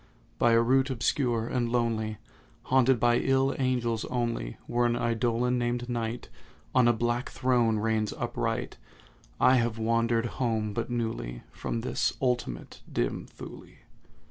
[0.39, 2.17] By a route obscure and lonely,
[2.63, 6.27] Haunted by ill angels only, Where an Eidolon, named NIGHT,
[6.73, 8.77] On a black throne reigns upright,
[9.39, 13.75] I have wandered home but newly From this ultimate dim Thule.